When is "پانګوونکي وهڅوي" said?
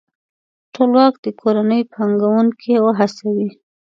1.91-3.49